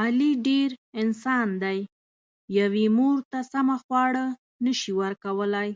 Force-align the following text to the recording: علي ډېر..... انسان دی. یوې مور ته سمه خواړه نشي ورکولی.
علي 0.00 0.30
ډېر..... 0.46 0.70
انسان 1.02 1.48
دی. 1.62 1.78
یوې 2.58 2.86
مور 2.96 3.18
ته 3.30 3.38
سمه 3.52 3.76
خواړه 3.82 4.26
نشي 4.64 4.92
ورکولی. 5.02 5.68